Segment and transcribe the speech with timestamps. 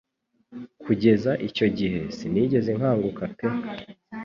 [0.83, 3.47] Kugeza icyo gihe sinigeze nkanguka pe